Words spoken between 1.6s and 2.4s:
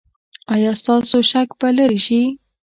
لرې شي؟